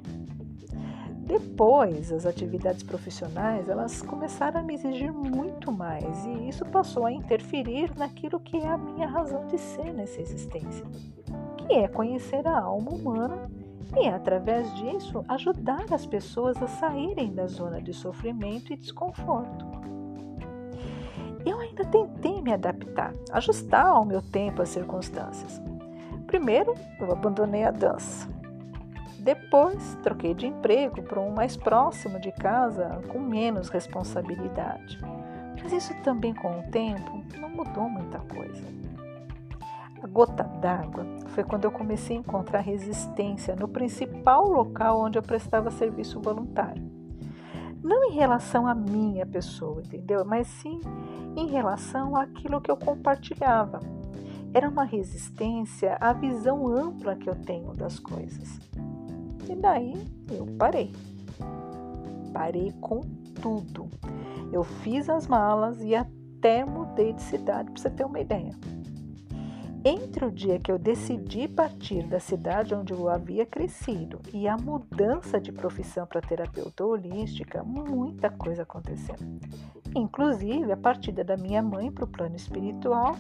Depois, 1.27 2.13
as 2.13 2.27
atividades 2.27 2.83
profissionais, 2.83 3.69
elas 3.69 4.03
começaram 4.03 4.61
a 4.61 4.63
me 4.63 4.75
exigir 4.75 5.11
muito 5.11 5.73
mais 5.73 6.27
e 6.27 6.49
isso 6.49 6.67
passou 6.67 7.07
a 7.07 7.13
interferir 7.13 7.91
naquilo 7.97 8.39
que 8.39 8.59
é 8.59 8.69
a 8.69 8.77
minha 8.77 9.07
razão 9.07 9.47
de 9.47 9.57
ser 9.57 9.91
nessa 9.95 10.21
existência, 10.21 10.85
que 11.57 11.73
é 11.73 11.89
conhecer 11.89 12.47
a 12.47 12.61
alma 12.61 12.91
humana 12.91 13.51
e, 13.99 14.07
através 14.07 14.73
disso, 14.75 15.25
ajudar 15.27 15.87
as 15.91 16.05
pessoas 16.05 16.63
a 16.63 16.67
saírem 16.67 17.33
da 17.33 17.47
zona 17.47 17.81
de 17.81 17.95
sofrimento 17.95 18.71
e 18.73 18.77
desconforto. 18.77 19.65
Eu 21.47 21.59
ainda 21.59 21.85
tentei 21.87 22.14
me 22.45 22.53
adaptar, 22.53 23.13
ajustar 23.33 23.87
ao 23.87 24.05
meu 24.05 24.21
tempo 24.21 24.61
as 24.61 24.69
circunstâncias. 24.69 25.61
Primeiro, 26.27 26.75
eu 27.01 27.11
abandonei 27.11 27.65
a 27.65 27.71
dança. 27.71 28.29
Depois, 29.19 29.97
troquei 30.03 30.35
de 30.35 30.47
emprego 30.47 31.03
para 31.03 31.19
um 31.19 31.31
mais 31.31 31.57
próximo 31.57 32.21
de 32.21 32.31
casa, 32.33 33.01
com 33.09 33.19
menos 33.19 33.71
responsabilidade. 33.71 34.99
Mas 35.63 35.73
isso 35.73 35.95
também, 36.03 36.35
com 36.35 36.61
o 36.61 36.63
tempo, 36.65 37.25
não 37.41 37.49
mudou 37.49 37.89
muita 37.89 38.19
coisa. 38.19 38.63
A 40.03 40.07
gota 40.07 40.43
d'água 40.43 41.07
foi 41.29 41.43
quando 41.43 41.65
eu 41.65 41.73
comecei 41.73 42.15
a 42.15 42.21
encontrar 42.21 42.61
resistência 42.61 43.57
no 43.57 43.67
principal 43.67 44.47
local 44.47 45.01
onde 45.01 45.17
eu 45.17 45.23
prestava 45.23 45.71
serviço 45.71 46.21
voluntário. 46.21 47.04
Não 47.85 48.03
em 48.05 48.15
relação 48.15 48.67
à 48.67 48.75
minha 48.75 49.27
pessoa, 49.27 49.83
entendeu? 49.83 50.25
Mas 50.25 50.47
sim 50.47 50.81
em 51.37 51.47
relação 51.49 52.17
àquilo 52.17 52.59
que 52.59 52.71
eu 52.71 52.79
compartilhava. 52.79 53.79
Era 54.55 54.71
uma 54.71 54.85
resistência 54.85 55.99
à 56.01 56.15
visão 56.15 56.67
ampla 56.67 57.15
que 57.15 57.29
eu 57.29 57.35
tenho 57.35 57.75
das 57.75 57.99
coisas. 57.99 58.59
E 59.47 59.55
daí 59.55 59.93
eu 60.31 60.47
parei. 60.59 60.91
Parei 62.33 62.73
com 62.81 63.01
tudo. 63.43 63.91
Eu 64.51 64.65
fiz 64.65 65.11
as 65.11 65.27
malas 65.27 65.83
e 65.83 65.95
até 65.95 66.65
mudei 66.65 67.13
de 67.13 67.21
cidade, 67.21 67.71
para 67.71 67.83
você 67.83 67.91
ter 67.91 68.05
uma 68.05 68.21
ideia. 68.21 68.53
Entre 69.85 70.25
o 70.25 70.31
dia 70.31 70.59
que 70.59 70.73
eu 70.73 70.79
decidi 70.79 71.47
partir 71.47 72.05
da 72.05 72.19
cidade 72.19 72.75
onde 72.75 72.93
eu 72.93 73.09
havia 73.09 73.45
crescido 73.45 74.19
e 74.33 74.49
a 74.49 74.57
mudança 74.57 75.39
de 75.39 75.53
profissão 75.53 76.07
para 76.07 76.23
terapeuta 76.23 76.85
holística, 76.85 77.63
muita 77.63 78.31
coisa 78.31 78.63
aconteceu 78.63 79.17
inclusive 79.95 80.71
a 80.73 80.77
partida 80.77 81.23
da 81.23 81.37
minha 81.37 81.63
mãe 81.63 81.91
para 81.91 82.05
o 82.05 82.09
plano 82.09 82.37
espiritual 82.37 83.17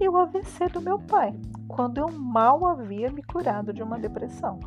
e 0.00 0.08
o 0.08 0.16
AVC 0.16 0.68
do 0.68 0.80
meu 0.80 0.98
pai, 0.98 1.38
quando 1.68 1.98
eu 1.98 2.10
mal 2.10 2.66
havia 2.66 3.10
me 3.10 3.22
curado 3.22 3.72
de 3.72 3.82
uma 3.82 3.98
depressão. 3.98 4.58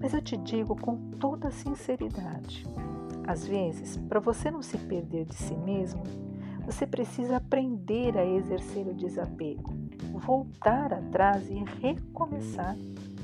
Mas 0.00 0.14
eu 0.14 0.22
te 0.22 0.36
digo 0.36 0.76
com 0.80 0.96
toda 1.18 1.50
sinceridade: 1.50 2.64
às 3.26 3.46
vezes, 3.46 3.96
para 3.96 4.20
você 4.20 4.50
não 4.50 4.62
se 4.62 4.78
perder 4.78 5.24
de 5.26 5.34
si 5.34 5.54
mesmo, 5.54 6.02
você 6.66 6.84
precisa 6.84 7.36
aprender 7.36 8.18
a 8.18 8.26
exercer 8.26 8.88
o 8.88 8.92
desapego, 8.92 9.72
voltar 10.12 10.92
atrás 10.92 11.48
e 11.48 11.62
recomeçar 11.80 12.76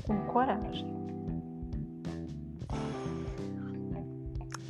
com 0.07 0.17
coragem. 0.31 0.87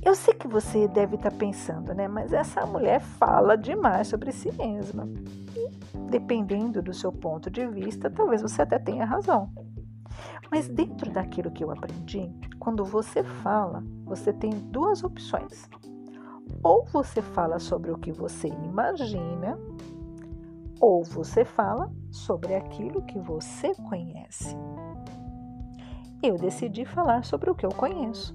Eu 0.04 0.16
sei 0.16 0.34
que 0.34 0.48
você 0.48 0.88
deve 0.88 1.16
estar 1.16 1.32
pensando, 1.32 1.94
né? 1.94 2.08
Mas 2.08 2.34
essa 2.34 2.66
mulher 2.66 3.00
fala 3.00 3.56
demais 3.56 4.08
sobre 4.08 4.32
si 4.34 4.52
mesma. 4.52 5.08
E, 5.56 5.70
dependendo 6.10 6.82
do 6.82 6.94
seu 6.94 7.12
ponto 7.12 7.50
de 7.50 7.66
vista, 7.68 8.10
talvez 8.10 8.42
você 8.42 8.64
até 8.64 8.78
tenha 8.80 9.06
razão. 9.06 9.50
Mas 10.52 10.68
dentro 10.68 11.10
daquilo 11.10 11.52
que 11.52 11.64
eu 11.64 11.72
aprendi, 11.72 12.30
quando 12.60 12.84
você 12.84 13.24
fala, 13.24 13.84
você 14.04 14.34
tem 14.34 14.50
duas 14.50 15.04
opções. 15.04 15.70
Ou 16.64 16.86
você 16.86 17.22
fala 17.22 17.60
sobre 17.60 17.92
o 17.92 17.98
que 17.98 18.12
você 18.12 18.48
imagina, 18.48 19.60
ou 20.80 21.04
você 21.04 21.44
fala 21.44 21.92
sobre 22.10 22.56
aquilo 22.56 23.02
que 23.04 23.20
você 23.20 23.76
conhece. 23.90 24.56
Eu 26.22 26.38
decidi 26.38 26.86
falar 26.86 27.26
sobre 27.26 27.50
o 27.50 27.56
que 27.56 27.66
eu 27.66 27.70
conheço. 27.70 28.34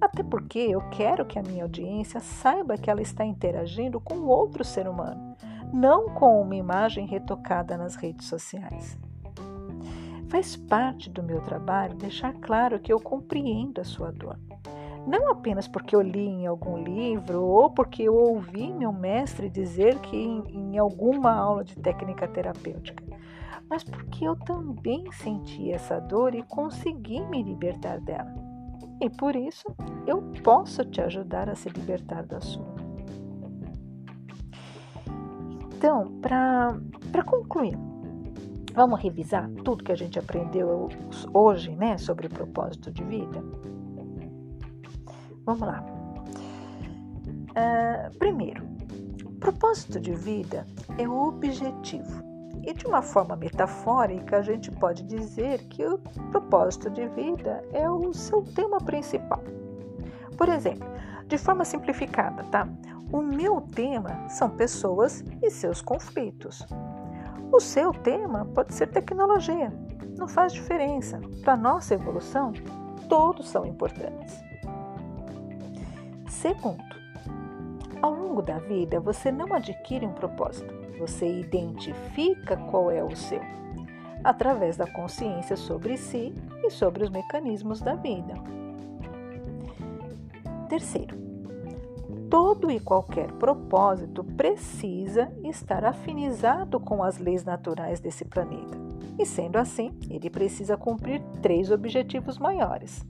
Até 0.00 0.22
porque 0.22 0.58
eu 0.58 0.80
quero 0.90 1.24
que 1.24 1.38
a 1.38 1.42
minha 1.42 1.64
audiência 1.64 2.20
saiba 2.20 2.76
que 2.76 2.90
ela 2.90 3.02
está 3.02 3.24
interagindo 3.24 4.00
com 4.00 4.26
outro 4.26 4.62
ser 4.62 4.86
humano, 4.86 5.34
não 5.72 6.10
com 6.10 6.40
uma 6.40 6.54
imagem 6.54 7.06
retocada 7.06 7.76
nas 7.76 7.96
redes 7.96 8.28
sociais. 8.28 8.96
Faz 10.28 10.56
parte 10.56 11.10
do 11.10 11.22
meu 11.22 11.40
trabalho 11.40 11.96
deixar 11.96 12.34
claro 12.34 12.78
que 12.78 12.92
eu 12.92 13.00
compreendo 13.00 13.80
a 13.80 13.84
sua 13.84 14.12
dor. 14.12 14.38
Não 15.06 15.30
apenas 15.30 15.68
porque 15.68 15.94
eu 15.94 16.00
li 16.00 16.26
em 16.26 16.46
algum 16.46 16.78
livro 16.78 17.42
ou 17.42 17.70
porque 17.70 18.02
eu 18.02 18.14
ouvi 18.14 18.72
meu 18.72 18.92
mestre 18.92 19.50
dizer 19.50 19.98
que 20.00 20.16
em, 20.16 20.42
em 20.48 20.78
alguma 20.78 21.32
aula 21.32 21.62
de 21.62 21.76
técnica 21.76 22.26
terapêutica, 22.26 23.04
mas 23.68 23.84
porque 23.84 24.26
eu 24.26 24.36
também 24.36 25.10
senti 25.12 25.70
essa 25.70 26.00
dor 26.00 26.34
e 26.34 26.42
consegui 26.42 27.20
me 27.26 27.42
libertar 27.42 28.00
dela 28.00 28.54
e 29.00 29.10
por 29.10 29.36
isso 29.36 29.64
eu 30.06 30.22
posso 30.42 30.84
te 30.84 31.00
ajudar 31.00 31.48
a 31.48 31.54
se 31.54 31.68
libertar 31.68 32.24
da 32.24 32.40
sua. 32.40 32.74
Então, 35.76 36.18
para 36.20 37.24
concluir, 37.26 37.76
vamos 38.74 39.00
revisar 39.00 39.50
tudo 39.64 39.84
que 39.84 39.92
a 39.92 39.96
gente 39.96 40.18
aprendeu 40.18 40.88
hoje 41.32 41.74
né, 41.76 41.98
sobre 41.98 42.28
propósito 42.28 42.90
de 42.90 43.04
vida? 43.04 43.42
Vamos 45.44 45.60
lá. 45.60 45.84
Uh, 47.50 48.18
primeiro, 48.18 48.66
propósito 49.38 50.00
de 50.00 50.14
vida 50.14 50.66
é 50.98 51.06
o 51.06 51.28
objetivo. 51.28 52.24
E 52.66 52.72
de 52.72 52.86
uma 52.86 53.02
forma 53.02 53.36
metafórica, 53.36 54.38
a 54.38 54.42
gente 54.42 54.70
pode 54.70 55.02
dizer 55.02 55.58
que 55.68 55.84
o 55.84 55.98
propósito 56.30 56.88
de 56.88 57.06
vida 57.08 57.62
é 57.72 57.88
o 57.90 58.12
seu 58.14 58.42
tema 58.42 58.78
principal. 58.78 59.42
Por 60.38 60.48
exemplo, 60.48 60.88
de 61.26 61.36
forma 61.36 61.64
simplificada, 61.64 62.42
tá? 62.44 62.66
O 63.12 63.20
meu 63.20 63.60
tema 63.60 64.28
são 64.30 64.48
pessoas 64.48 65.22
e 65.42 65.50
seus 65.50 65.82
conflitos. 65.82 66.66
O 67.52 67.60
seu 67.60 67.92
tema 67.92 68.46
pode 68.46 68.74
ser 68.74 68.86
tecnologia. 68.86 69.70
Não 70.16 70.26
faz 70.26 70.52
diferença. 70.54 71.20
Para 71.44 71.56
nossa 71.56 71.94
evolução, 71.94 72.52
todos 73.08 73.48
são 73.48 73.66
importantes. 73.66 74.42
Segundo, 76.34 76.84
ao 78.02 78.12
longo 78.12 78.42
da 78.42 78.58
vida 78.58 79.00
você 79.00 79.32
não 79.32 79.54
adquire 79.54 80.04
um 80.04 80.12
propósito, 80.12 80.74
você 80.98 81.40
identifica 81.40 82.56
qual 82.56 82.90
é 82.90 83.02
o 83.02 83.16
seu, 83.16 83.40
através 84.22 84.76
da 84.76 84.86
consciência 84.86 85.56
sobre 85.56 85.96
si 85.96 86.34
e 86.62 86.70
sobre 86.70 87.04
os 87.04 87.08
mecanismos 87.08 87.80
da 87.80 87.94
vida. 87.94 88.34
Terceiro, 90.68 91.16
todo 92.28 92.70
e 92.70 92.78
qualquer 92.78 93.30
propósito 93.32 94.22
precisa 94.22 95.32
estar 95.44 95.84
afinizado 95.84 96.78
com 96.78 97.02
as 97.02 97.16
leis 97.16 97.44
naturais 97.44 98.00
desse 98.00 98.24
planeta. 98.24 98.76
E 99.18 99.24
sendo 99.24 99.56
assim, 99.56 99.96
ele 100.10 100.28
precisa 100.28 100.76
cumprir 100.76 101.22
três 101.40 101.70
objetivos 101.70 102.38
maiores, 102.38 103.02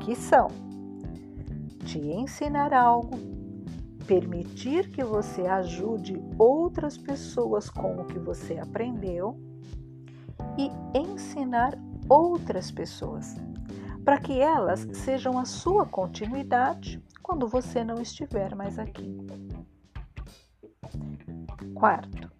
que 0.00 0.14
são 0.14 0.48
te 1.84 1.98
ensinar 1.98 2.72
algo, 2.72 3.18
permitir 4.06 4.90
que 4.90 5.04
você 5.04 5.42
ajude 5.42 6.20
outras 6.38 6.96
pessoas 6.96 7.68
com 7.68 8.00
o 8.00 8.04
que 8.06 8.18
você 8.18 8.58
aprendeu 8.58 9.38
e 10.58 10.70
ensinar 10.98 11.78
outras 12.08 12.70
pessoas, 12.70 13.36
para 14.04 14.18
que 14.18 14.40
elas 14.40 14.88
sejam 14.94 15.38
a 15.38 15.44
sua 15.44 15.84
continuidade 15.84 17.02
quando 17.22 17.46
você 17.46 17.84
não 17.84 18.00
estiver 18.00 18.54
mais 18.54 18.78
aqui. 18.78 19.16
Quarto, 21.74 22.30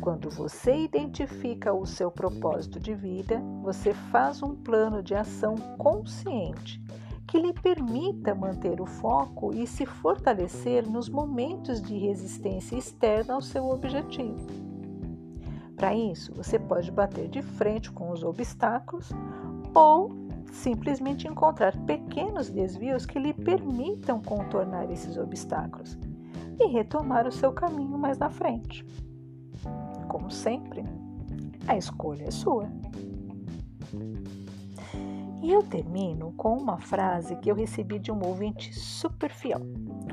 quando 0.00 0.30
você 0.30 0.84
identifica 0.84 1.72
o 1.72 1.86
seu 1.86 2.10
propósito 2.10 2.80
de 2.80 2.94
vida, 2.94 3.40
você 3.62 3.92
faz 3.92 4.42
um 4.42 4.54
plano 4.54 5.02
de 5.02 5.14
ação 5.14 5.54
consciente 5.78 6.80
que 7.30 7.38
lhe 7.38 7.52
permita 7.52 8.34
manter 8.34 8.80
o 8.80 8.86
foco 8.86 9.54
e 9.54 9.64
se 9.64 9.86
fortalecer 9.86 10.84
nos 10.90 11.08
momentos 11.08 11.80
de 11.80 11.96
resistência 11.96 12.76
externa 12.76 13.34
ao 13.34 13.40
seu 13.40 13.70
objetivo. 13.70 14.48
Para 15.76 15.94
isso, 15.94 16.34
você 16.34 16.58
pode 16.58 16.90
bater 16.90 17.28
de 17.28 17.40
frente 17.40 17.88
com 17.92 18.10
os 18.10 18.24
obstáculos 18.24 19.10
ou 19.72 20.10
simplesmente 20.50 21.28
encontrar 21.28 21.76
pequenos 21.84 22.50
desvios 22.50 23.06
que 23.06 23.20
lhe 23.20 23.32
permitam 23.32 24.20
contornar 24.20 24.90
esses 24.90 25.16
obstáculos 25.16 25.96
e 26.58 26.66
retomar 26.66 27.28
o 27.28 27.32
seu 27.32 27.52
caminho 27.52 27.96
mais 27.96 28.18
na 28.18 28.28
frente. 28.28 28.84
Como 30.08 30.32
sempre, 30.32 30.84
a 31.68 31.76
escolha 31.76 32.24
é 32.24 32.30
sua. 32.32 32.68
E 35.42 35.50
eu 35.50 35.62
termino 35.62 36.32
com 36.32 36.56
uma 36.56 36.78
frase 36.78 37.34
que 37.36 37.50
eu 37.50 37.54
recebi 37.54 37.98
de 37.98 38.12
um 38.12 38.22
ouvinte 38.24 38.74
super 38.74 39.32
fiel, 39.32 39.60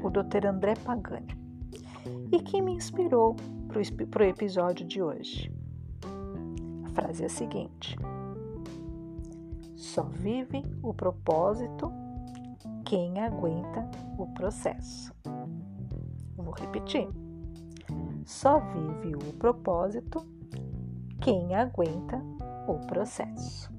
o 0.02 0.10
Dr. 0.10 0.48
André 0.48 0.74
Pagani, 0.86 1.36
e 2.32 2.40
que 2.40 2.62
me 2.62 2.72
inspirou 2.72 3.36
para 4.10 4.24
o 4.24 4.26
episódio 4.26 4.86
de 4.86 5.02
hoje. 5.02 5.52
A 6.86 6.90
frase 6.92 7.24
é 7.24 7.26
a 7.26 7.30
seguinte: 7.30 7.98
Só 9.76 10.04
vive 10.04 10.63
o 10.82 10.94
propósito 10.94 11.92
quem 12.86 13.20
aguenta 13.20 13.90
o 14.18 14.28
processo. 14.28 15.13
Vou 16.38 16.54
repetir. 16.54 17.10
Só 18.26 18.60
vive 18.60 19.13
o 19.16 19.34
propósito 19.34 20.26
quem 21.20 21.54
aguenta 21.54 22.22
o 22.68 22.80
processo. 22.88 23.77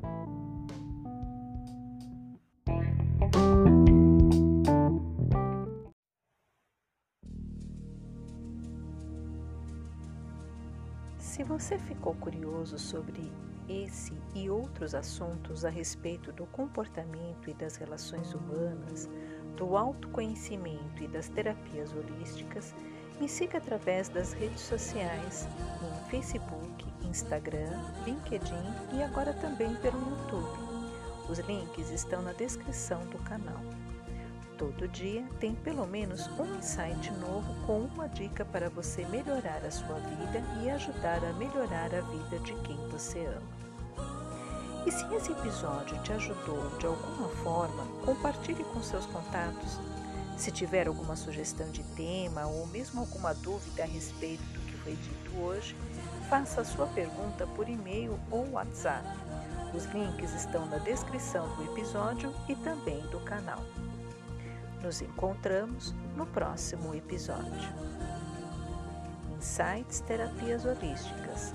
Você 11.59 11.77
ficou 11.77 12.14
curioso 12.14 12.79
sobre 12.79 13.33
esse 13.68 14.12
e 14.33 14.49
outros 14.49 14.94
assuntos 14.94 15.64
a 15.64 15.68
respeito 15.68 16.31
do 16.33 16.47
comportamento 16.47 17.51
e 17.51 17.55
das 17.55 17.75
relações 17.75 18.33
humanas, 18.33 19.11
do 19.57 19.77
autoconhecimento 19.77 21.03
e 21.03 21.09
das 21.09 21.29
terapias 21.29 21.92
holísticas, 21.92 22.73
me 23.21 23.29
siga 23.29 23.59
através 23.59 24.09
das 24.09 24.33
redes 24.33 24.61
sociais, 24.61 25.49
no 25.83 26.09
Facebook, 26.09 26.87
Instagram, 27.03 27.83
LinkedIn 28.07 28.97
e 28.97 29.03
agora 29.03 29.33
também 29.33 29.75
pelo 29.77 29.99
YouTube. 29.99 30.59
Os 31.29 31.40
links 31.40 31.90
estão 31.90 32.23
na 32.23 32.33
descrição 32.35 33.05
do 33.07 33.18
canal. 33.25 33.78
Todo 34.59 34.88
dia 34.88 35.25
tem 35.38 35.55
pelo 35.55 35.87
menos 35.87 36.27
um 36.37 36.57
insight 36.57 37.12
novo 37.12 37.55
com 37.64 37.79
uma 37.79 38.09
dica 38.09 38.44
para 38.44 38.68
você 38.68 39.07
melhorar 39.07 39.64
a 39.64 39.71
sua 39.71 39.94
vida 40.01 40.42
e 40.61 40.68
ajudar 40.68 41.25
a 41.25 41.33
melhorar 41.35 41.94
a 41.94 42.01
vida 42.01 42.40
de 42.40 42.53
quem 42.62 42.77
você 42.88 43.25
ama. 43.27 43.59
E 44.85 44.90
se 44.90 45.14
esse 45.14 45.31
episódio 45.31 45.97
te 46.03 46.12
ajudou 46.12 46.77
de 46.77 46.87
alguma 46.87 47.29
forma, 47.44 47.87
compartilhe 48.05 48.64
com 48.64 48.83
seus 48.83 49.07
contatos. 49.07 49.79
Se 50.37 50.51
tiver 50.51 50.88
alguma 50.88 51.14
sugestão 51.14 51.71
de 51.71 51.85
tema 51.94 52.44
ou 52.47 52.66
mesmo 52.66 53.01
alguma 53.01 53.33
dúvida 53.35 53.85
a 53.85 53.87
respeito 53.87 54.42
do 54.42 54.61
que 54.61 54.77
foi 54.79 54.97
dito 54.97 55.38
hoje, 55.40 55.77
faça 56.29 56.62
a 56.62 56.64
sua 56.64 56.88
pergunta 56.88 57.47
por 57.55 57.68
e-mail 57.68 58.18
ou 58.29 58.51
WhatsApp. 58.51 59.07
Os 59.73 59.85
links 59.85 60.35
estão 60.35 60.66
na 60.66 60.79
descrição 60.79 61.49
do 61.55 61.62
episódio 61.62 62.35
e 62.49 62.57
também 62.57 63.01
do 63.09 63.21
canal. 63.21 63.62
Nos 64.83 65.03
encontramos 65.03 65.95
no 66.17 66.25
próximo 66.27 66.95
episódio. 66.95 67.69
Insights 69.37 70.01
Terapias 70.01 70.64
Holísticas. 70.64 71.53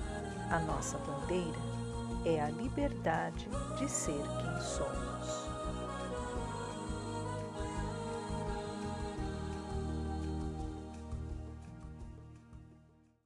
A 0.50 0.58
nossa 0.60 0.98
bandeira 0.98 1.58
é 2.26 2.40
a 2.40 2.50
liberdade 2.50 3.48
de 3.78 3.90
ser 3.90 4.12
quem 4.12 4.60
somos. 4.60 5.13